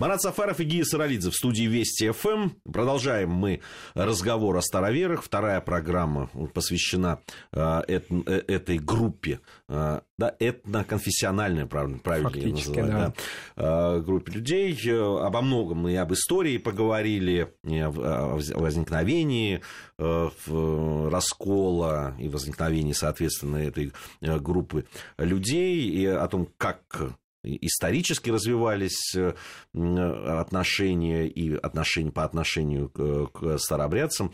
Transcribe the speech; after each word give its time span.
Марат 0.00 0.20
Сафаров 0.22 0.58
и 0.60 0.64
Гия 0.64 0.82
Саралидзе 0.82 1.28
в 1.28 1.34
студии 1.34 1.64
Вести 1.64 2.10
ФМ. 2.10 2.52
Продолжаем 2.72 3.32
мы 3.32 3.60
разговор 3.92 4.56
о 4.56 4.62
староверах. 4.62 5.22
Вторая 5.22 5.60
программа 5.60 6.30
посвящена 6.54 7.20
э, 7.52 7.82
эт, 7.86 8.06
э, 8.10 8.42
этой 8.48 8.78
группе, 8.78 9.40
э, 9.68 10.00
да, 10.16 10.36
этноконфессиональной, 10.38 11.66
правильно, 11.66 11.98
правильно 11.98 12.30
называть, 12.30 12.86
да. 12.86 13.12
Да, 13.56 13.96
э, 13.96 14.00
группе 14.00 14.32
людей. 14.32 14.74
Обо 14.90 15.42
многом 15.42 15.80
мы 15.80 15.98
об 15.98 16.14
истории 16.14 16.56
поговорили, 16.56 17.52
о 17.62 18.38
возникновении 18.54 19.60
раскола 19.98 22.16
и 22.18 22.30
возникновении, 22.30 22.94
соответственно, 22.94 23.58
этой 23.58 23.92
группы 24.22 24.86
людей, 25.18 25.90
и 25.90 26.06
о 26.06 26.26
том, 26.26 26.48
как 26.56 27.18
исторически 27.42 28.30
развивались 28.30 29.14
э, 29.14 29.32
отношения 29.74 31.26
и 31.26 31.54
отношения 31.54 32.10
по 32.10 32.24
отношению 32.24 32.88
к 32.88 33.58
старообрядцам. 33.58 34.32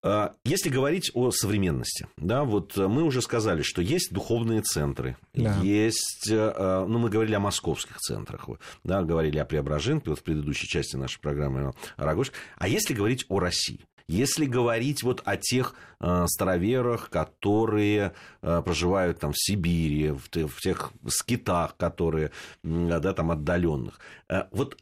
А, 0.00 0.34
если 0.44 0.68
говорить 0.68 1.10
о 1.14 1.30
современности, 1.32 2.06
да, 2.16 2.44
вот 2.44 2.76
мы 2.76 3.02
уже 3.02 3.20
сказали, 3.20 3.62
что 3.62 3.82
есть 3.82 4.12
духовные 4.12 4.62
центры, 4.62 5.16
да. 5.34 5.60
есть, 5.60 6.28
э, 6.30 6.84
ну, 6.86 6.98
мы 6.98 7.10
говорили 7.10 7.34
о 7.34 7.40
московских 7.40 7.98
центрах, 7.98 8.48
да, 8.84 9.02
говорили 9.02 9.38
о 9.38 9.44
Преображенке, 9.44 10.10
вот 10.10 10.20
в 10.20 10.22
предыдущей 10.22 10.68
части 10.68 10.94
нашей 10.96 11.20
программы 11.20 11.72
о 11.96 12.04
Рогожке. 12.04 12.36
А 12.58 12.68
если 12.68 12.94
говорить 12.94 13.26
о 13.28 13.40
России, 13.40 13.80
если 14.08 14.46
говорить 14.46 15.02
вот 15.02 15.22
о 15.24 15.36
тех 15.36 15.74
э, 16.00 16.24
староверах, 16.26 17.10
которые 17.10 18.14
э, 18.40 18.62
проживают 18.62 19.20
там 19.20 19.32
в 19.32 19.38
Сибири, 19.38 20.10
в, 20.10 20.28
в 20.30 20.60
тех 20.60 20.92
скитах, 21.08 21.76
которые, 21.76 22.32
да, 22.62 23.12
там 23.12 23.30
отдаленных, 23.30 24.00
э, 24.28 24.44
вот 24.50 24.78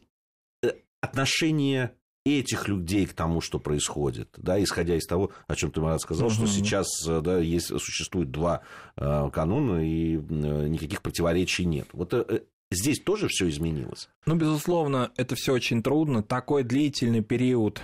э, 0.63 0.71
отношение 1.01 1.93
этих 2.25 2.67
людей 2.67 3.05
к 3.05 3.13
тому, 3.13 3.41
что 3.41 3.59
происходит, 3.59 4.29
да, 4.37 4.61
исходя 4.61 4.95
из 4.95 5.05
того, 5.05 5.31
о 5.47 5.55
чем 5.55 5.71
ты, 5.71 5.81
Марат, 5.81 6.01
сказал, 6.01 6.27
угу. 6.27 6.33
что 6.33 6.47
сейчас 6.47 6.87
да, 7.05 7.39
есть, 7.39 7.67
существует 7.67 8.31
два 8.31 8.61
э, 8.95 9.29
канона, 9.31 9.85
и 9.85 10.15
э, 10.15 10.19
никаких 10.19 11.01
противоречий 11.01 11.65
нет. 11.65 11.87
Вот 11.93 12.13
э, 12.13 12.43
здесь 12.71 12.99
тоже 12.99 13.27
все 13.27 13.49
изменилось? 13.49 14.09
Ну, 14.25 14.35
безусловно, 14.35 15.11
это 15.15 15.35
все 15.35 15.53
очень 15.53 15.83
трудно. 15.83 16.23
Такой 16.23 16.63
длительный 16.63 17.21
период 17.21 17.81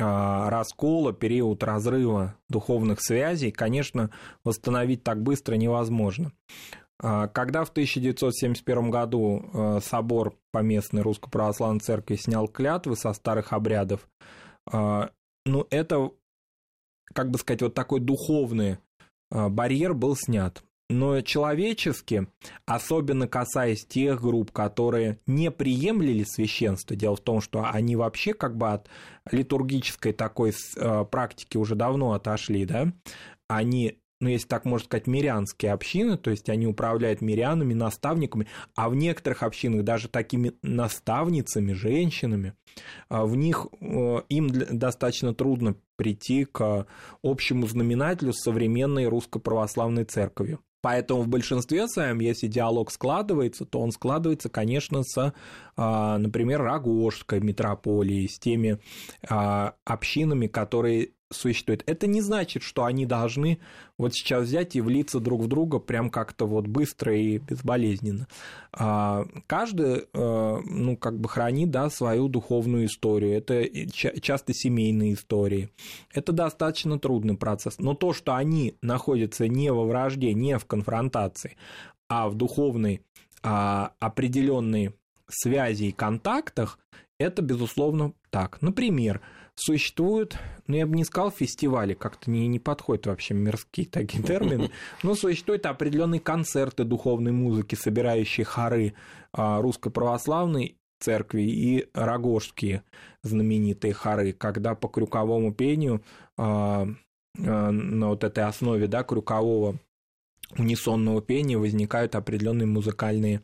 раскола, 0.00 1.12
период 1.12 1.62
разрыва 1.62 2.34
духовных 2.48 3.00
связей, 3.00 3.50
конечно, 3.50 4.10
восстановить 4.44 5.04
так 5.04 5.22
быстро 5.22 5.54
невозможно. 5.54 6.32
А, 7.02 7.28
когда 7.28 7.64
в 7.64 7.70
1971 7.70 8.90
году 8.90 9.44
а, 9.52 9.80
собор 9.80 10.34
поместной 10.52 11.02
Русской 11.02 11.30
Православной 11.30 11.80
Церкви 11.80 12.16
снял 12.16 12.48
клятвы 12.48 12.96
со 12.96 13.12
старых 13.12 13.52
обрядов, 13.52 14.08
ну, 15.46 15.66
это, 15.70 16.10
как 17.12 17.30
бы 17.30 17.38
сказать, 17.38 17.62
вот 17.62 17.74
такой 17.74 17.98
духовный 17.98 18.78
барьер 19.30 19.94
был 19.94 20.14
снят 20.14 20.62
но 20.90 21.20
человечески, 21.20 22.26
особенно 22.66 23.28
касаясь 23.28 23.86
тех 23.86 24.20
групп, 24.20 24.50
которые 24.50 25.20
не 25.26 25.50
приемлили 25.50 26.24
священство, 26.24 26.96
дело 26.96 27.14
в 27.14 27.20
том, 27.20 27.40
что 27.40 27.64
они 27.64 27.94
вообще 27.94 28.34
как 28.34 28.56
бы 28.56 28.70
от 28.70 28.88
литургической 29.30 30.12
такой 30.12 30.52
э, 30.52 31.04
практики 31.04 31.56
уже 31.56 31.76
давно 31.76 32.12
отошли, 32.12 32.64
да, 32.64 32.92
они 33.48 33.98
ну, 34.22 34.28
если 34.28 34.48
так 34.48 34.66
можно 34.66 34.84
сказать, 34.84 35.06
мирянские 35.06 35.72
общины, 35.72 36.18
то 36.18 36.30
есть 36.30 36.50
они 36.50 36.66
управляют 36.66 37.22
мирянами, 37.22 37.72
наставниками, 37.72 38.48
а 38.76 38.90
в 38.90 38.94
некоторых 38.94 39.42
общинах 39.42 39.82
даже 39.82 40.08
такими 40.08 40.52
наставницами, 40.62 41.72
женщинами, 41.72 42.52
а 43.08 43.24
в 43.24 43.34
них 43.36 43.68
э, 43.80 44.22
им 44.28 44.48
достаточно 44.50 45.34
трудно 45.34 45.76
прийти 45.96 46.44
к 46.44 46.86
общему 47.22 47.66
знаменателю 47.66 48.34
современной 48.34 49.06
русско-православной 49.06 50.04
церковью. 50.04 50.60
Поэтому 50.82 51.22
в 51.22 51.28
большинстве 51.28 51.86
своем, 51.88 52.20
если 52.20 52.46
диалог 52.46 52.90
складывается, 52.90 53.66
то 53.66 53.80
он 53.80 53.92
складывается, 53.92 54.48
конечно, 54.48 55.02
с, 55.02 55.34
а, 55.76 56.18
например, 56.18 56.62
Рогожской 56.62 57.40
метрополией, 57.40 58.28
с 58.28 58.38
теми 58.38 58.78
а, 59.28 59.74
общинами, 59.84 60.46
которые 60.46 61.10
существует. 61.32 61.82
Это 61.86 62.06
не 62.06 62.20
значит, 62.20 62.62
что 62.62 62.84
они 62.84 63.06
должны 63.06 63.58
вот 63.98 64.14
сейчас 64.14 64.44
взять 64.44 64.76
и 64.76 64.80
влиться 64.80 65.20
друг 65.20 65.42
в 65.42 65.46
друга 65.46 65.78
прям 65.78 66.10
как-то 66.10 66.46
вот 66.46 66.66
быстро 66.66 67.16
и 67.16 67.38
безболезненно. 67.38 68.26
А, 68.72 69.24
каждый, 69.46 70.06
э, 70.12 70.58
ну, 70.64 70.96
как 70.96 71.18
бы 71.18 71.28
хранит, 71.28 71.70
да, 71.70 71.88
свою 71.90 72.28
духовную 72.28 72.86
историю. 72.86 73.36
Это 73.36 73.64
часто 74.20 74.52
семейные 74.52 75.14
истории. 75.14 75.70
Это 76.12 76.32
достаточно 76.32 76.98
трудный 76.98 77.36
процесс. 77.36 77.78
Но 77.78 77.94
то, 77.94 78.12
что 78.12 78.34
они 78.34 78.74
находятся 78.82 79.46
не 79.48 79.72
во 79.72 79.84
вражде, 79.84 80.34
не 80.34 80.58
в 80.58 80.66
конфронтации, 80.66 81.56
а 82.08 82.28
в 82.28 82.34
духовной 82.34 83.02
а, 83.42 83.92
определенной 84.00 84.94
связи 85.28 85.84
и 85.84 85.92
контактах, 85.92 86.78
это, 87.18 87.42
безусловно, 87.42 88.14
так. 88.30 88.62
Например, 88.62 89.20
существуют, 89.60 90.38
ну, 90.66 90.76
я 90.76 90.86
бы 90.86 90.96
не 90.96 91.04
сказал 91.04 91.30
фестивали, 91.30 91.94
как-то 91.94 92.30
не, 92.30 92.46
не 92.46 92.58
подходят 92.58 93.06
вообще 93.06 93.34
мирские 93.34 93.86
такие 93.86 94.22
термины, 94.22 94.70
но 95.02 95.14
существуют 95.14 95.66
определенные 95.66 96.20
концерты 96.20 96.84
духовной 96.84 97.32
музыки, 97.32 97.74
собирающие 97.74 98.44
хоры 98.44 98.94
а, 99.32 99.60
русской 99.60 99.90
православной 99.90 100.76
церкви 100.98 101.42
и 101.42 101.88
рогожские 101.94 102.82
знаменитые 103.22 103.92
хоры, 103.92 104.32
когда 104.32 104.74
по 104.74 104.88
крюковому 104.88 105.52
пению 105.52 106.02
а, 106.38 106.86
а, 107.38 107.70
на 107.70 108.08
вот 108.08 108.24
этой 108.24 108.44
основе, 108.44 108.86
да, 108.86 109.02
крюкового 109.02 109.78
унисонного 110.58 111.22
пения 111.22 111.58
возникают 111.58 112.14
определенные 112.14 112.66
музыкальные 112.66 113.42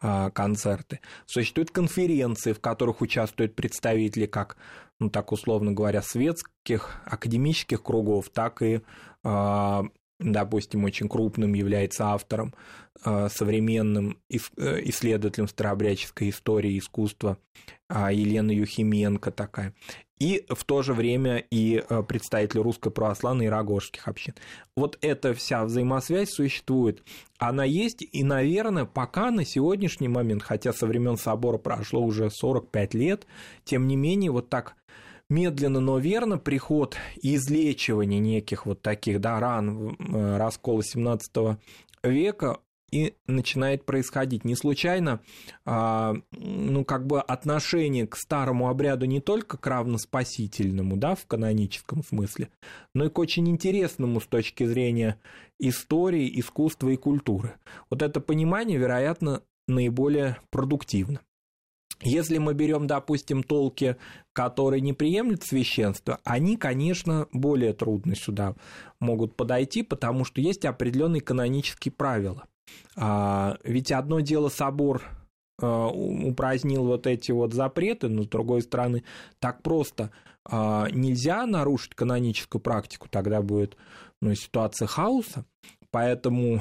а, 0.00 0.30
концерты. 0.30 1.00
Существуют 1.26 1.70
конференции, 1.70 2.52
в 2.52 2.60
которых 2.60 3.00
участвуют 3.00 3.54
представители 3.54 4.26
как, 4.26 4.56
ну 4.98 5.10
так 5.10 5.32
условно 5.32 5.72
говоря, 5.72 6.02
светских, 6.02 7.00
академических 7.04 7.82
кругов, 7.82 8.30
так 8.30 8.62
и 8.62 8.80
а, 9.22 9.84
допустим, 10.18 10.84
очень 10.84 11.08
крупным 11.08 11.54
является 11.54 12.06
автором, 12.06 12.54
а, 13.04 13.28
современным 13.28 14.18
э, 14.28 14.80
исследователем 14.84 15.48
старообрядческой 15.48 16.30
истории 16.30 16.78
искусства 16.78 17.38
Елена 17.88 18.50
Юхименко 18.50 19.30
такая 19.30 19.74
и 20.18 20.44
в 20.48 20.64
то 20.64 20.82
же 20.82 20.94
время 20.94 21.38
и 21.50 21.84
э, 21.88 22.02
представители 22.02 22.60
русской 22.60 22.90
православной 22.90 23.46
и 23.46 23.48
рогожских 23.48 24.08
общин. 24.08 24.34
Вот 24.74 24.98
эта 25.02 25.34
вся 25.34 25.64
взаимосвязь 25.64 26.30
существует. 26.30 27.02
Она 27.38 27.64
есть, 27.64 28.02
и, 28.02 28.24
наверное, 28.24 28.86
пока 28.86 29.30
на 29.30 29.44
сегодняшний 29.44 30.08
момент, 30.08 30.42
хотя 30.42 30.72
со 30.72 30.86
времен 30.86 31.18
собора 31.18 31.58
прошло 31.58 32.00
уже 32.00 32.30
45 32.30 32.94
лет, 32.94 33.26
тем 33.64 33.86
не 33.86 33.96
менее, 33.96 34.30
вот 34.30 34.48
так 34.48 34.76
медленно, 35.28 35.80
но 35.80 35.98
верно 35.98 36.38
приход 36.38 36.96
и 37.20 37.36
излечивание 37.36 38.20
неких 38.20 38.66
вот 38.66 38.82
таких 38.82 39.20
да, 39.20 39.40
ран 39.40 39.96
э, 39.98 40.36
раскола 40.36 40.82
17 40.82 41.58
века 42.02 42.60
и 42.92 43.14
начинает 43.26 43.84
происходить. 43.84 44.44
Не 44.44 44.54
случайно, 44.54 45.20
а, 45.64 46.14
ну, 46.32 46.84
как 46.84 47.06
бы 47.06 47.20
отношение 47.20 48.06
к 48.06 48.16
старому 48.16 48.68
обряду 48.68 49.06
не 49.06 49.20
только 49.20 49.56
к 49.58 49.66
равноспасительному, 49.66 50.96
да, 50.96 51.14
в 51.14 51.26
каноническом 51.26 52.04
смысле, 52.04 52.48
но 52.94 53.06
и 53.06 53.10
к 53.10 53.18
очень 53.18 53.48
интересному 53.48 54.20
с 54.20 54.26
точки 54.26 54.64
зрения 54.64 55.18
истории, 55.58 56.38
искусства 56.38 56.90
и 56.90 56.96
культуры. 56.96 57.54
Вот 57.90 58.02
это 58.02 58.20
понимание, 58.20 58.78
вероятно, 58.78 59.42
наиболее 59.66 60.38
продуктивно. 60.50 61.20
Если 62.00 62.38
мы 62.38 62.54
берем, 62.54 62.86
допустим, 62.86 63.42
толки, 63.42 63.96
которые 64.32 64.80
не 64.80 64.92
приемлют 64.92 65.44
священство, 65.44 66.20
они, 66.24 66.56
конечно, 66.56 67.26
более 67.32 67.72
трудно 67.72 68.14
сюда 68.14 68.54
могут 69.00 69.34
подойти, 69.36 69.82
потому 69.82 70.24
что 70.24 70.40
есть 70.40 70.64
определенные 70.64 71.20
канонические 71.20 71.92
правила– 71.92 72.44
а, 72.96 73.58
ведь 73.64 73.92
одно 73.92 74.20
дело 74.20 74.48
собор 74.48 75.02
а, 75.60 75.88
упразднил 75.88 76.84
вот 76.84 77.06
эти 77.06 77.32
вот 77.32 77.52
запреты, 77.52 78.08
но 78.08 78.22
с 78.22 78.28
другой 78.28 78.62
стороны, 78.62 79.04
так 79.38 79.62
просто 79.62 80.10
а, 80.44 80.88
нельзя 80.90 81.46
нарушить 81.46 81.94
каноническую 81.94 82.60
практику, 82.60 83.08
тогда 83.08 83.42
будет 83.42 83.76
ну, 84.20 84.34
ситуация 84.34 84.86
хаоса. 84.86 85.44
Поэтому 85.90 86.60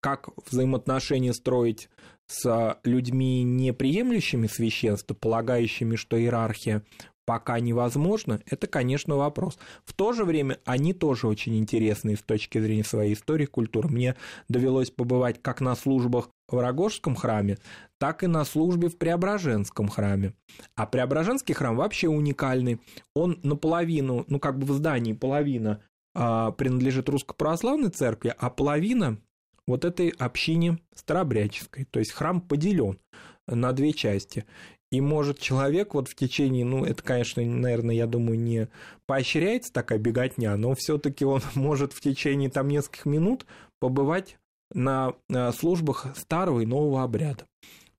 как 0.00 0.30
взаимоотношения 0.50 1.32
строить 1.32 1.88
с 2.26 2.78
людьми, 2.84 3.42
не 3.42 3.72
приемлющими 3.72 4.46
священство, 4.46 5.14
полагающими, 5.14 5.96
что 5.96 6.18
иерархия 6.18 6.82
пока 7.24 7.60
невозможно, 7.60 8.40
это, 8.46 8.66
конечно, 8.66 9.16
вопрос. 9.16 9.58
В 9.84 9.92
то 9.92 10.12
же 10.12 10.24
время 10.24 10.58
они 10.64 10.92
тоже 10.92 11.28
очень 11.28 11.56
интересные 11.58 12.16
с 12.16 12.22
точки 12.22 12.58
зрения 12.58 12.84
своей 12.84 13.14
истории 13.14 13.46
культуры. 13.46 13.88
Мне 13.88 14.16
довелось 14.48 14.90
побывать 14.90 15.40
как 15.40 15.60
на 15.60 15.74
службах 15.76 16.30
в 16.48 16.58
Рогожском 16.58 17.14
храме, 17.14 17.58
так 17.98 18.24
и 18.24 18.26
на 18.26 18.44
службе 18.44 18.88
в 18.88 18.98
Преображенском 18.98 19.88
храме. 19.88 20.34
А 20.74 20.86
Преображенский 20.86 21.54
храм 21.54 21.76
вообще 21.76 22.08
уникальный. 22.08 22.80
Он 23.14 23.38
наполовину, 23.42 24.24
ну 24.28 24.38
как 24.38 24.58
бы 24.58 24.66
в 24.66 24.72
здании 24.72 25.12
половина 25.12 25.80
а, 26.14 26.50
принадлежит 26.50 27.08
Русской 27.08 27.34
Православной 27.34 27.90
Церкви, 27.90 28.34
а 28.36 28.50
половина 28.50 29.18
вот 29.66 29.84
этой 29.84 30.10
общине 30.10 30.78
Старобряческой. 30.94 31.84
То 31.84 31.98
есть 31.98 32.12
храм 32.12 32.40
поделен 32.40 32.98
на 33.46 33.72
две 33.72 33.92
части. 33.92 34.44
И 34.90 35.00
может 35.00 35.38
человек 35.38 35.94
вот 35.94 36.08
в 36.08 36.14
течение, 36.14 36.66
ну, 36.66 36.84
это, 36.84 37.02
конечно, 37.02 37.42
наверное, 37.42 37.94
я 37.94 38.06
думаю, 38.06 38.38
не 38.38 38.68
поощряется 39.06 39.72
такая 39.72 39.98
беготня, 39.98 40.54
но 40.56 40.74
все-таки 40.74 41.24
он 41.24 41.40
может 41.54 41.92
в 41.92 42.00
течение 42.00 42.50
там 42.50 42.68
нескольких 42.68 43.06
минут 43.06 43.46
побывать 43.80 44.36
на 44.74 45.14
службах 45.54 46.06
старого 46.16 46.60
и 46.60 46.66
нового 46.66 47.02
обряда. 47.02 47.46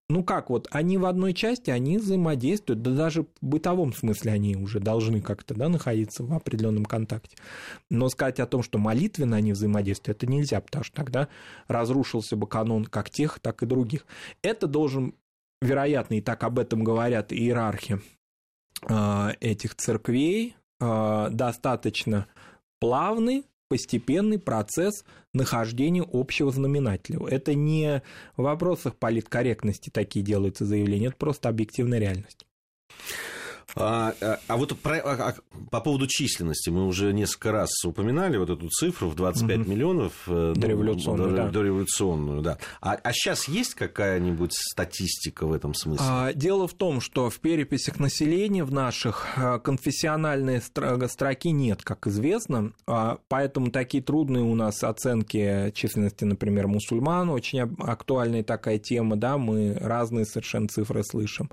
Ну 0.10 0.24
как 0.24 0.50
вот, 0.50 0.68
они 0.72 0.98
в 0.98 1.06
одной 1.06 1.34
части, 1.34 1.70
они 1.70 1.98
взаимодействуют, 1.98 2.82
да 2.82 2.92
даже 2.92 3.24
в 3.24 3.28
бытовом 3.42 3.94
смысле 3.94 4.34
они 4.34 4.56
уже 4.56 4.80
должны 4.80 5.22
как-то 5.22 5.54
да, 5.54 5.70
находиться 5.70 6.24
в 6.24 6.34
определенном 6.34 6.86
контакте. 6.86 7.38
Но 7.90 8.10
сказать 8.10 8.40
о 8.40 8.46
том, 8.46 8.64
что 8.64 8.78
молитвенно 8.78 9.38
они 9.38 9.54
взаимодействуют, 9.54 10.18
это 10.18 10.32
нельзя, 10.32 10.60
потому 10.60 10.84
что 10.84 10.96
тогда 10.96 11.30
разрушился 11.68 12.36
бы 12.36 12.48
канон 12.48 12.86
как 12.86 13.10
тех, 13.10 13.40
так 13.40 13.64
и 13.64 13.66
других. 13.66 14.06
Это 14.42 14.68
должен 14.68 15.16
вероятно, 15.62 16.16
и 16.16 16.22
так 16.22 16.44
об 16.44 16.60
этом 16.60 16.84
говорят 16.84 17.32
иерархи 17.32 18.02
а, 18.88 19.34
этих 19.40 19.76
церквей, 19.76 20.58
а, 20.80 21.30
достаточно 21.30 22.28
плавный, 22.80 23.46
постепенный 23.74 24.38
процесс 24.38 25.04
нахождения 25.34 26.06
общего 26.14 26.52
знаменателя. 26.52 27.26
Это 27.28 27.56
не 27.56 28.04
в 28.38 28.44
вопросах 28.44 28.96
политкорректности 28.98 29.90
такие 29.90 30.24
делаются 30.24 30.64
заявления, 30.64 31.08
это 31.08 31.16
просто 31.18 31.50
объективная 31.50 31.98
реальность. 31.98 32.46
А, 33.76 34.14
а, 34.22 34.40
а 34.48 34.58
вот 34.58 34.78
про, 34.80 34.98
а, 34.98 35.30
а, 35.30 35.36
по 35.72 35.82
поводу 35.82 36.08
численности 36.08 36.70
мы 36.70 36.86
уже 36.86 37.12
несколько 37.14 37.52
раз 37.52 37.70
упоминали 37.84 38.38
вот 38.38 38.50
эту 38.50 38.70
цифру 38.70 39.10
в 39.10 39.16
25 39.16 39.60
угу. 39.60 39.70
миллионов. 39.70 40.14
Э, 40.28 40.54
дореволюционную, 40.56 41.30
ну, 41.30 41.36
да. 41.36 41.48
Дореволюционную, 41.50 42.42
да. 42.42 42.58
А, 42.82 42.94
а 43.04 43.14
сейчас 43.14 43.48
есть 43.48 43.74
какая-нибудь 43.74 44.54
статистика 44.54 45.46
в 45.48 45.54
этом 45.54 45.74
смысле? 45.74 46.06
А, 46.08 46.34
дело 46.34 46.68
в 46.68 46.74
том, 46.74 47.02
что 47.02 47.30
в 47.30 47.40
переписях 47.40 48.00
населения 48.00 48.64
в 48.64 48.72
наших 48.72 49.28
э, 49.38 49.60
конфессиональной 49.60 50.62
строки 50.62 51.50
нет, 51.50 51.82
как 51.84 52.08
известно, 52.08 52.74
а, 52.86 53.18
поэтому 53.28 53.72
такие 53.72 54.04
трудные 54.04 54.44
у 54.44 54.56
нас 54.56 54.84
оценки 54.84 55.72
численности, 55.74 56.26
например, 56.26 56.68
мусульман, 56.68 57.30
очень 57.30 57.62
актуальная 57.62 58.44
такая 58.44 58.78
тема, 58.78 59.16
да, 59.16 59.38
мы 59.38 59.74
разные 59.80 60.26
совершенно 60.26 60.68
цифры 60.68 61.04
слышим. 61.04 61.50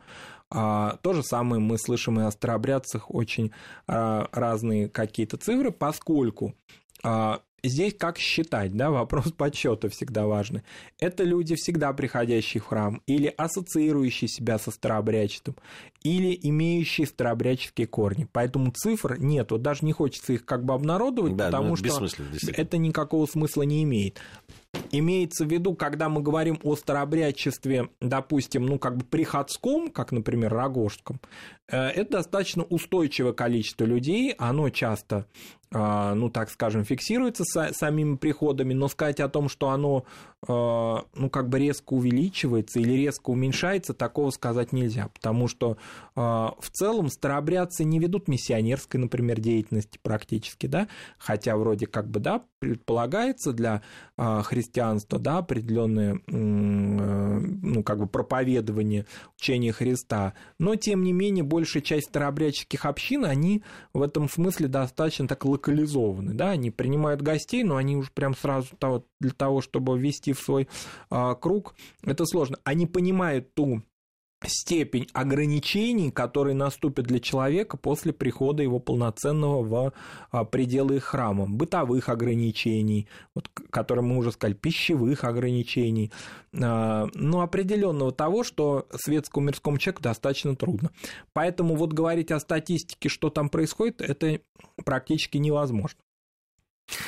А, 0.51 0.99
то 1.03 1.13
же 1.13 1.23
самое 1.23 1.61
мы 1.61 1.79
слышим 1.79 2.19
и 2.21 2.25
о 2.25 2.31
старообрядцах 2.31 3.13
очень 3.15 3.53
а, 3.87 4.29
разные 4.33 4.89
какие-то 4.89 5.37
цифры, 5.37 5.71
поскольку 5.71 6.55
а, 7.03 7.41
Здесь 7.63 7.95
как 7.97 8.19
считать, 8.19 8.75
да, 8.75 8.91
вопрос 8.91 9.33
подсчета 9.33 9.89
всегда 9.89 10.27
важный. 10.27 10.63
Это 10.99 11.25
люди, 11.25 11.55
всегда 11.57 11.93
приходящие 11.93 12.61
в 12.61 12.67
храм, 12.67 13.03
или 13.07 13.27
ассоциирующие 13.27 14.29
себя 14.29 14.59
со 14.59 14.71
старообрядчеством, 14.71 15.57
или 16.03 16.39
имеющие 16.43 17.07
старообрядческие 17.07 17.87
корни. 17.87 18.27
Поэтому 18.33 18.73
цифр 18.73 19.19
нет, 19.19 19.51
вот 19.51 19.63
даже 19.63 19.85
не 19.85 19.93
хочется 19.93 20.33
их 20.33 20.45
как 20.45 20.65
бы 20.65 20.75
обнародовать, 20.75 21.37
да, 21.37 21.47
потому 21.47 21.71
ну, 21.71 21.77
что 21.77 22.09
это 22.53 22.79
никакого 22.79 23.27
смысла 23.27 23.63
не 23.63 23.83
имеет. 23.83 24.21
Имеется 24.93 25.45
в 25.45 25.51
виду, 25.51 25.75
когда 25.75 26.09
мы 26.09 26.21
говорим 26.21 26.59
о 26.65 26.75
старообрядчестве, 26.75 27.91
допустим, 28.01 28.67
ну, 28.67 28.79
как 28.79 28.97
бы 28.97 29.05
приходском, 29.05 29.91
как, 29.91 30.11
например, 30.11 30.53
рогожском, 30.53 31.21
э, 31.69 31.77
это 31.77 32.13
достаточно 32.13 32.65
устойчивое 32.65 33.33
количество 33.33 33.85
людей, 33.85 34.35
оно 34.37 34.69
часто 34.71 35.27
ну, 35.73 36.31
так 36.31 36.51
скажем, 36.51 36.85
фиксируется 36.85 37.45
самими 37.45 38.17
приходами, 38.17 38.75
но 38.75 38.89
сказать 38.89 39.21
о 39.21 39.29
том, 39.29 39.49
что 39.49 39.71
оно, 39.71 40.05
а, 40.49 41.05
ну, 41.15 41.31
как 41.31 41.49
бы 41.49 41.61
резко 41.61 41.93
увеличивается 41.93 42.81
или 42.81 42.93
резко 42.93 43.31
уменьшается, 43.31 43.95
такого 43.95 44.31
сказать 44.31 44.73
нельзя, 44.73 45.09
потому 45.15 45.47
что 45.47 45.77
а, 46.17 46.55
в 46.59 46.71
целом 46.71 47.09
старообрядцы 47.09 47.85
не 47.85 48.01
ведут 48.01 48.27
миссионерской, 48.27 48.99
например, 48.99 49.39
деятельности 49.39 50.01
практически, 50.03 50.67
да, 50.67 50.89
хотя 51.19 51.57
вроде 51.57 51.87
как 51.87 52.09
бы, 52.09 52.19
да, 52.19 52.43
предполагается 52.59 53.53
для 53.53 53.81
христианства, 54.17 55.19
да, 55.19 55.39
определенное, 55.39 56.21
ну, 56.27 57.83
как 57.83 57.99
бы 57.99 58.07
проповедование 58.07 59.07
учения 59.39 59.73
Христа, 59.73 60.35
но, 60.59 60.75
тем 60.75 61.03
не 61.03 61.13
менее, 61.13 61.43
большая 61.43 61.83
часть 61.83 62.09
старообрядческих 62.09 62.85
общин, 62.85 63.25
они 63.25 63.63
в 63.95 64.03
этом 64.03 64.29
смысле 64.29 64.69
достаточно 64.69 65.27
так 65.27 65.47
локализованы, 65.61 66.33
да, 66.33 66.51
они 66.51 66.71
принимают 66.71 67.21
гостей, 67.23 67.63
но 67.63 67.77
они 67.77 67.97
уже 67.97 68.11
прям 68.11 68.35
сразу 68.35 68.69
для 69.21 69.31
того, 69.31 69.61
чтобы 69.61 69.99
ввести 69.99 70.33
в 70.33 70.41
свой 70.41 70.69
а, 71.11 71.35
круг, 71.35 71.75
это 72.03 72.25
сложно. 72.25 72.59
Они 72.65 72.87
понимают 72.87 73.55
ту 73.55 73.83
степень 74.49 75.07
ограничений, 75.13 76.11
которые 76.11 76.55
наступят 76.55 77.07
для 77.07 77.21
человека 77.21 77.77
после 77.77 78.13
прихода 78.13 78.63
его 78.63 78.79
полноценного 78.79 79.63
в 79.63 79.93
а, 80.31 80.45
пределы 80.45 81.01
храма. 81.01 81.47
Бытовых 81.47 82.09
ограничений, 82.09 83.07
вот, 83.35 83.51
которые 83.71 84.05
мы 84.05 84.17
уже 84.17 84.33
сказали, 84.33 84.55
пищевых 84.55 85.25
ограничений, 85.25 86.11
а, 86.59 87.09
ну, 87.15 87.41
определенного 87.41 88.13
того, 88.13 88.43
что 88.43 88.87
светскому 88.95 89.49
мирскому 89.49 89.79
человеку 89.79 90.03
достаточно 90.03 90.57
трудно. 90.57 90.91
Поэтому 91.33 91.75
вот 91.75 91.93
говорить 91.93 92.31
о 92.33 92.41
статистике, 92.41 93.09
что 93.09 93.31
там 93.31 93.49
происходит, 93.49 94.01
это 94.01 94.41
практически 94.85 95.37
невозможно. 95.37 95.99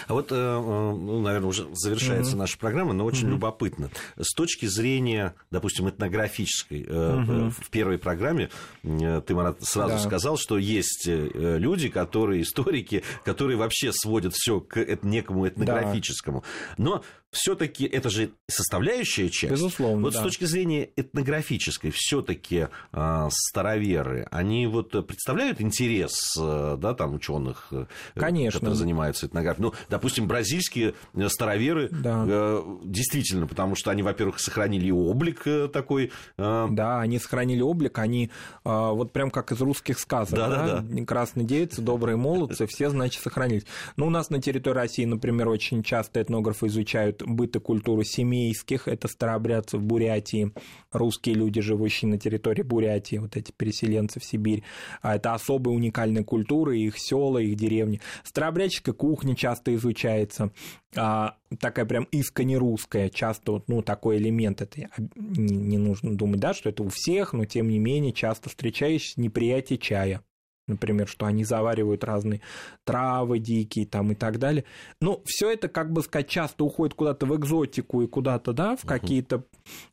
А 0.06 0.14
вот, 0.14 0.32
э, 0.32 0.34
э, 0.34 0.60
ну, 0.60 1.20
наверное, 1.20 1.48
уже 1.48 1.66
завершается 1.72 2.34
mm-hmm. 2.34 2.38
наша 2.38 2.58
программа, 2.58 2.92
но 2.92 3.04
очень 3.04 3.26
mm-hmm. 3.26 3.30
любопытно. 3.30 3.90
С 4.16 4.34
точки 4.34 4.66
зрения, 4.66 5.34
допустим, 5.50 5.88
этнографической, 5.88 6.82
mm-hmm. 6.82 7.50
в 7.50 7.70
первой 7.70 7.98
программе 7.98 8.50
ты, 8.82 9.34
Марат, 9.34 9.62
сразу 9.62 9.94
да. 9.94 10.00
сказал, 10.00 10.36
что 10.36 10.58
есть 10.58 11.06
люди, 11.06 11.88
которые, 11.88 12.42
историки, 12.42 13.02
которые 13.24 13.56
вообще 13.56 13.92
сводят 13.92 14.34
все 14.34 14.60
к 14.60 14.98
некому 15.02 15.48
этнографическому. 15.48 16.44
Да. 16.76 16.84
Но 16.84 17.04
все-таки 17.32 17.86
это 17.86 18.10
же 18.10 18.32
составляющая 18.46 19.30
часть. 19.30 19.52
Безусловно. 19.52 20.02
Вот 20.02 20.12
да. 20.12 20.20
с 20.20 20.22
точки 20.22 20.44
зрения 20.44 20.90
этнографической, 20.96 21.90
все-таки 21.90 22.68
э, 22.92 23.28
староверы, 23.30 24.28
они 24.30 24.66
вот 24.66 24.90
представляют 25.06 25.60
интерес, 25.60 26.12
э, 26.38 26.76
да, 26.78 26.92
там 26.92 27.14
ученых, 27.14 27.68
э, 27.70 27.86
Конечно. 28.14 28.60
которые 28.60 28.76
занимаются 28.76 29.26
этнографией. 29.26 29.62
Ну, 29.62 29.71
допустим, 29.88 30.26
бразильские 30.26 30.94
староверы, 31.28 31.88
да. 31.90 32.24
э, 32.26 32.62
действительно, 32.84 33.46
потому 33.46 33.74
что 33.74 33.90
они, 33.90 34.02
во-первых, 34.02 34.40
сохранили 34.40 34.90
облик 34.90 35.44
такой. 35.72 36.10
Э... 36.38 36.66
Да, 36.70 37.00
они 37.00 37.18
сохранили 37.18 37.60
облик, 37.60 37.98
они 37.98 38.26
э, 38.26 38.30
вот 38.64 39.12
прям 39.12 39.30
как 39.30 39.52
из 39.52 39.60
русских 39.60 39.98
сказок, 39.98 40.38
да, 40.38 40.48
да, 40.48 40.80
да. 40.80 41.04
красные 41.04 41.46
девицы, 41.46 41.82
добрые 41.82 42.16
молодцы, 42.16 42.66
все, 42.66 42.90
значит, 42.90 43.22
сохранились. 43.22 43.64
Ну, 43.96 44.06
у 44.06 44.10
нас 44.10 44.30
на 44.30 44.40
территории 44.40 44.74
России, 44.74 45.04
например, 45.04 45.48
очень 45.48 45.82
часто 45.82 46.22
этнографы 46.22 46.66
изучают 46.66 47.22
быт 47.22 47.56
и 47.56 47.60
культуру 47.60 48.04
семейских, 48.04 48.88
это 48.88 49.08
старообрядцы 49.08 49.78
в 49.78 49.82
Бурятии, 49.82 50.52
русские 50.92 51.34
люди, 51.36 51.60
живущие 51.60 52.10
на 52.10 52.18
территории 52.18 52.62
Бурятии, 52.62 53.16
вот 53.16 53.36
эти 53.36 53.52
переселенцы 53.52 54.20
в 54.20 54.24
Сибирь. 54.24 54.62
А 55.00 55.16
это 55.16 55.34
особая 55.34 55.74
уникальная 55.74 56.24
культура, 56.24 56.74
их 56.76 56.98
села, 56.98 57.38
их 57.38 57.56
деревни. 57.56 58.00
Старообрядческая 58.24 58.94
кухня 58.94 59.34
часто 59.34 59.61
изучается, 59.70 60.50
а, 60.96 61.36
такая 61.58 61.84
прям 61.84 62.04
искренне 62.10 62.56
русская, 62.56 63.08
часто 63.08 63.62
ну, 63.66 63.82
такой 63.82 64.18
элемент, 64.18 64.62
это 64.62 64.88
не, 65.14 65.56
не 65.56 65.78
нужно 65.78 66.16
думать, 66.16 66.40
да, 66.40 66.54
что 66.54 66.68
это 66.68 66.82
у 66.82 66.88
всех, 66.88 67.32
но 67.32 67.44
тем 67.44 67.68
не 67.68 67.78
менее 67.78 68.12
часто 68.12 68.48
встречающийся 68.48 69.20
неприятие 69.20 69.78
чая 69.78 70.22
например, 70.66 71.08
что 71.08 71.26
они 71.26 71.44
заваривают 71.44 72.04
разные 72.04 72.40
травы 72.84 73.38
дикие 73.38 73.86
там 73.86 74.12
и 74.12 74.14
так 74.14 74.38
далее. 74.38 74.64
Ну, 75.00 75.22
все 75.24 75.50
это, 75.50 75.68
как 75.68 75.92
бы 75.92 76.02
сказать, 76.02 76.28
часто 76.28 76.64
уходит 76.64 76.94
куда-то 76.94 77.26
в 77.26 77.36
экзотику 77.36 78.02
и 78.02 78.06
куда-то, 78.06 78.52
да, 78.52 78.76
в 78.76 78.84
какие-то, 78.84 79.44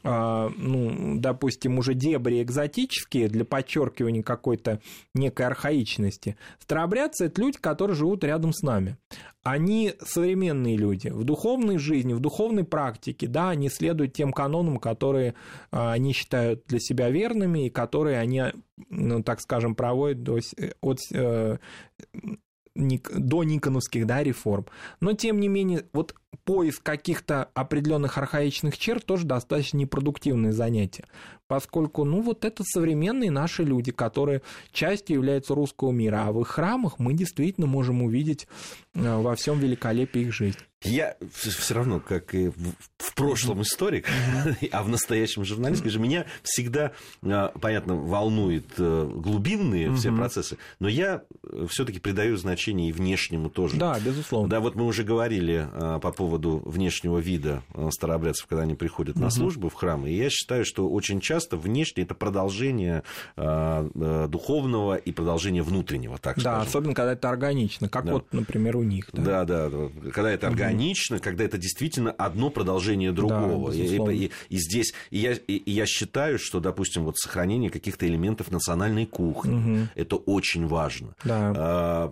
э, 0.03 0.49
ну, 0.57 1.19
допустим, 1.19 1.79
уже 1.79 1.93
дебри 1.93 2.41
экзотические 2.41 3.29
для 3.29 3.45
подчеркивания 3.45 4.23
какой-то 4.23 4.79
некой 5.13 5.47
архаичности. 5.47 6.37
Старообрядцы– 6.59 7.25
это 7.25 7.41
люди, 7.41 7.57
которые 7.57 7.95
живут 7.95 8.23
рядом 8.23 8.53
с 8.53 8.61
нами. 8.61 8.97
Они 9.43 9.93
современные 10.01 10.75
люди. 10.75 11.09
В 11.09 11.23
духовной 11.23 11.77
жизни, 11.77 12.13
в 12.13 12.19
духовной 12.19 12.65
практике, 12.65 13.27
да, 13.27 13.49
они 13.49 13.69
следуют 13.69 14.13
тем 14.13 14.33
канонам, 14.33 14.77
которые 14.77 15.35
а, 15.71 15.93
они 15.93 16.13
считают 16.13 16.65
для 16.67 16.79
себя 16.79 17.09
верными 17.09 17.67
и 17.67 17.69
которые 17.69 18.19
они, 18.19 18.43
ну, 18.89 19.23
так 19.23 19.39
скажем, 19.39 19.75
проводят 19.75 20.23
до, 20.23 20.39
от 20.81 20.99
э, 21.13 21.57
до 22.75 23.43
Никоновских 23.43 24.05
да, 24.05 24.23
реформ. 24.23 24.65
Но, 24.99 25.13
тем 25.13 25.39
не 25.39 25.47
менее, 25.47 25.85
вот 25.93 26.15
поиск 26.43 26.83
каких-то 26.83 27.49
определенных 27.53 28.17
архаичных 28.17 28.77
черт 28.77 29.05
тоже 29.05 29.25
достаточно 29.25 29.77
непродуктивное 29.77 30.51
занятие, 30.51 31.05
поскольку, 31.47 32.03
ну, 32.03 32.21
вот 32.21 32.45
это 32.45 32.63
современные 32.63 33.31
наши 33.31 33.63
люди, 33.63 33.91
которые 33.91 34.41
частью 34.71 35.17
являются 35.17 35.55
русского 35.55 35.91
мира, 35.91 36.25
а 36.27 36.31
в 36.31 36.41
их 36.41 36.47
храмах 36.47 36.99
мы 36.99 37.13
действительно 37.13 37.67
можем 37.67 38.03
увидеть 38.03 38.47
э, 38.93 39.17
во 39.17 39.35
всем 39.35 39.59
великолепии 39.59 40.21
их 40.21 40.33
жизни. 40.33 40.61
Я 40.81 41.17
все 41.33 41.73
равно, 41.73 41.99
как 41.99 42.33
и 42.33 42.47
в 42.97 43.13
прошлом 43.13 43.63
историк, 43.63 44.07
а 44.71 44.81
в 44.81 44.87
настоящем 44.87 45.43
журналист, 45.43 45.85
же 45.85 45.99
меня 45.99 46.25
всегда, 46.41 46.93
а, 47.21 47.49
понятно, 47.59 47.95
волнует 47.95 48.65
э, 48.77 49.11
глубинные 49.13 49.93
все 49.95 50.13
процессы, 50.13 50.57
но 50.79 50.87
я 50.87 51.23
все-таки 51.67 51.99
придаю 51.99 52.37
значение 52.37 52.89
и 52.89 52.91
внешнему 52.93 53.49
тоже. 53.49 53.75
Да, 53.75 53.99
безусловно. 53.99 54.49
Да, 54.49 54.61
вот 54.61 54.75
мы 54.75 54.85
уже 54.85 55.03
говорили 55.03 55.67
по 56.01 56.13
поводу 56.19 56.61
внешнего 56.65 57.19
вида 57.19 57.63
а, 57.73 57.89
старообрядцев, 57.91 58.47
когда 58.47 58.63
они 58.63 58.75
приходят 58.75 59.15
на 59.15 59.29
службу 59.29 59.69
в 59.69 59.73
храм, 59.73 60.05
и 60.05 60.13
я 60.13 60.29
считаю, 60.29 60.65
что 60.65 60.89
очень 60.89 61.21
часто 61.21 61.57
внешне 61.57 62.03
это 62.03 62.13
продолжение 62.13 63.03
духовного 63.35 64.95
и 64.95 65.11
продолжение 65.11 65.63
внутреннего, 65.63 66.17
так 66.17 66.35
да, 66.37 66.41
скажем. 66.41 66.59
Да, 66.59 66.67
особенно 66.67 66.93
когда 66.93 67.13
это 67.13 67.29
органично, 67.29 67.89
как 67.89 68.05
да. 68.05 68.13
вот, 68.13 68.33
например, 68.33 68.77
у 68.77 68.83
них. 68.83 69.09
Да, 69.13 69.45
да, 69.45 69.69
да 69.69 69.89
когда 70.11 70.31
это 70.31 70.47
органично 70.47 70.69
органично, 70.89 71.19
когда 71.19 71.43
это 71.43 71.57
действительно 71.57 72.11
одно 72.11 72.49
продолжение 72.49 73.11
другого. 73.11 73.71
Да, 73.71 73.77
и, 73.77 74.25
и, 74.25 74.31
и 74.49 74.57
здесь 74.57 74.93
и 75.09 75.19
я, 75.19 75.33
и, 75.33 75.55
и 75.55 75.71
я 75.71 75.85
считаю, 75.85 76.39
что, 76.39 76.59
допустим, 76.59 77.05
вот 77.05 77.17
сохранение 77.17 77.69
каких-то 77.69 78.07
элементов 78.07 78.51
национальной 78.51 79.05
кухни 79.05 79.55
угу. 79.55 79.87
это 79.95 80.15
очень 80.15 80.67
важно. 80.67 81.15
Да. 81.23 81.53
А, 81.55 82.11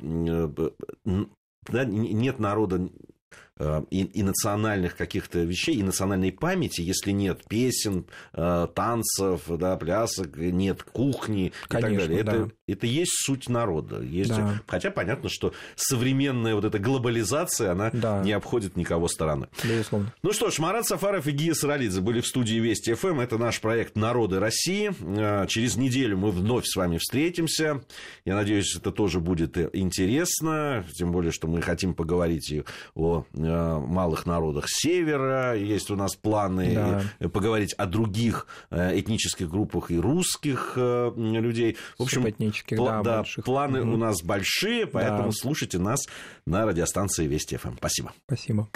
да, 1.69 1.83
нет 1.85 2.39
народа 2.39 2.87
Э, 2.87 3.46
и, 3.89 4.03
и 4.03 4.23
национальных 4.23 4.95
каких-то 4.95 5.39
вещей, 5.39 5.75
и 5.75 5.83
национальной 5.83 6.31
памяти, 6.31 6.81
если 6.81 7.11
нет 7.11 7.41
песен, 7.47 8.05
э, 8.33 8.67
танцев, 8.73 9.41
да, 9.47 9.75
плясок, 9.77 10.37
нет 10.37 10.83
кухни 10.83 11.51
Конечно, 11.67 11.87
и 11.87 11.91
так 11.91 12.07
далее. 12.07 12.23
Да. 12.23 12.31
Это, 12.31 12.51
это 12.67 12.87
есть 12.87 13.13
суть 13.25 13.49
народа. 13.49 14.01
Есть... 14.01 14.29
Да. 14.29 14.61
Хотя 14.67 14.91
понятно, 14.91 15.29
что 15.29 15.53
современная 15.75 16.55
вот 16.55 16.65
эта 16.65 16.79
глобализация, 16.79 17.71
она 17.71 17.89
да. 17.91 18.21
не 18.23 18.31
обходит 18.31 18.75
никого 18.75 19.07
стороны. 19.07 19.47
Безусловно. 19.63 20.13
Ну 20.23 20.33
что 20.33 20.49
ж, 20.49 20.59
Марат 20.59 20.85
Сафаров 20.85 21.27
и 21.27 21.31
Гия 21.31 21.53
Саралидзе 21.53 22.01
были 22.01 22.21
в 22.21 22.27
студии 22.27 22.55
Вести 22.55 22.93
ФМ. 22.93 23.19
Это 23.19 23.37
наш 23.37 23.61
проект 23.61 23.95
«Народы 23.95 24.39
России». 24.39 24.91
Э, 24.99 25.47
через 25.47 25.75
неделю 25.77 26.17
мы 26.17 26.31
вновь 26.31 26.65
с 26.65 26.75
вами 26.75 26.97
встретимся. 26.97 27.81
Я 28.25 28.35
надеюсь, 28.35 28.75
это 28.75 28.91
тоже 28.91 29.19
будет 29.19 29.57
интересно. 29.75 30.85
Тем 30.93 31.11
более, 31.11 31.31
что 31.31 31.47
мы 31.47 31.61
хотим 31.61 31.93
поговорить 31.93 32.51
и 32.51 32.63
о 32.95 33.25
Э, 33.33 33.46
малых 33.47 34.25
народах 34.25 34.65
севера, 34.67 35.55
есть 35.55 35.91
у 35.91 35.95
нас 35.95 36.15
планы 36.15 36.73
да. 37.19 37.29
поговорить 37.29 37.73
о 37.73 37.85
других 37.85 38.47
э, 38.69 38.99
этнических 38.99 39.49
группах 39.49 39.91
и 39.91 39.99
русских 39.99 40.73
э, 40.75 41.11
людей. 41.15 41.77
В 41.97 42.03
общем, 42.03 42.25
пла- 42.25 43.03
да, 43.03 43.23
да, 43.23 43.41
планы 43.43 43.81
угу. 43.81 43.93
у 43.93 43.97
нас 43.97 44.21
большие, 44.21 44.85
поэтому 44.87 45.29
да. 45.29 45.31
слушайте 45.31 45.79
нас 45.79 46.05
на 46.45 46.65
радиостанции 46.65 47.27
Вести 47.27 47.57
ФМ. 47.57 47.75
Спасибо. 47.77 48.13
Спасибо. 48.25 48.69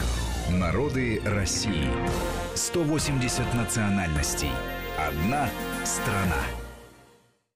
Народы 0.49 1.21
России. 1.25 1.89
180 2.55 3.53
национальностей. 3.53 4.51
Одна 4.97 5.49
страна. 5.83 6.60